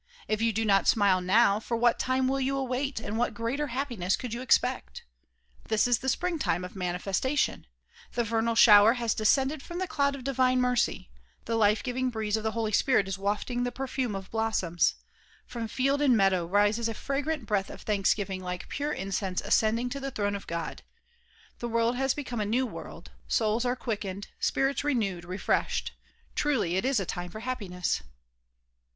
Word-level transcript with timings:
If 0.27 0.41
you 0.41 0.51
do 0.51 0.65
not 0.65 0.87
smile 0.87 1.21
now, 1.21 1.59
for 1.59 1.77
what 1.77 1.99
time 1.99 2.25
ivill 2.27 2.43
you 2.43 2.57
await 2.57 2.99
and 2.99 3.19
what 3.19 3.35
greater 3.35 3.67
happiness 3.67 4.17
coidd 4.17 4.33
you 4.33 4.41
expect? 4.41 5.03
This 5.67 5.87
is 5.87 5.99
the 5.99 6.09
springtime 6.09 6.65
of 6.65 6.73
manifesta 6.75 7.37
tion. 7.37 7.67
The 8.13 8.23
vernal 8.23 8.55
shower 8.55 8.93
has 8.93 9.13
descended 9.13 9.61
from 9.61 9.77
the 9.77 9.87
cloud 9.87 10.15
of 10.15 10.23
divine 10.23 10.59
mercy; 10.59 11.11
the 11.45 11.55
life 11.55 11.83
giving 11.83 12.11
hreeze 12.11 12.35
of 12.35 12.41
the 12.41 12.53
Holy 12.53 12.71
Spirit 12.71 13.07
is 13.07 13.19
wafting 13.19 13.61
the 13.61 13.71
perfume 13.71 14.15
of 14.15 14.31
blossoms. 14.31 14.95
From 15.45 15.67
field 15.67 16.01
and 16.01 16.17
meadow 16.17 16.47
rises 16.47 16.89
a 16.89 16.95
fragrant 16.95 17.45
breath 17.45 17.69
of 17.69 17.81
thanksgiving 17.83 18.41
like 18.41 18.69
pure 18.69 18.91
incense 18.91 19.39
ascending 19.41 19.89
to 19.89 19.99
the 19.99 20.09
throne 20.09 20.35
of 20.35 20.47
God. 20.47 20.81
The 21.59 21.69
world 21.69 21.95
has 21.95 22.15
becoyne 22.15 22.41
a 22.41 22.45
new 22.45 22.65
world; 22.65 23.11
souls 23.27 23.65
are 23.65 23.75
quickened, 23.75 24.29
spirits 24.39 24.83
renewed, 24.83 25.25
refreshed. 25.25 25.91
Truly 26.33 26.75
it 26.75 26.85
is 26.85 26.99
a 26.99 27.05
time 27.05 27.29
for 27.29 27.41
happiness. 27.41 28.01